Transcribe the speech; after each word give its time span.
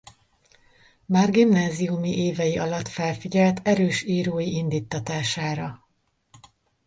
Már 1.05 1.29
gimnáziumi 1.31 2.09
évei 2.17 2.57
alatt 2.57 2.87
felfigyelt 2.87 3.59
erős 3.67 4.03
írói 4.03 4.51
indíttatására. 4.55 5.87